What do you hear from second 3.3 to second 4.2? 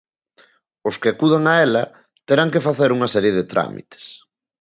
de trámites.